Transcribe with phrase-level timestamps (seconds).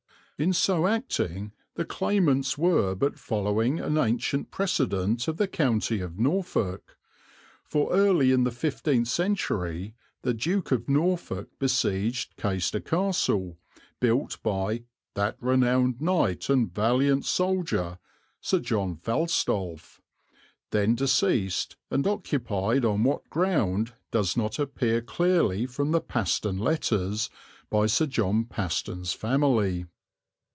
[0.43, 6.17] In so acting the claimants were but following an ancient precedent of the county of
[6.17, 6.97] Norfolk,
[7.63, 9.93] for, early in the fifteenth century,
[10.23, 13.59] the Duke of Norfolk besieged Caister Castle,
[13.99, 17.99] built by "that renowned knight and valiant soldier"
[18.41, 20.01] Sir John Falstolf,
[20.71, 27.29] then deceased, and occupied, on what ground does not appear clearly from the Paston Letters,
[27.69, 29.85] by Sir John Paston's family.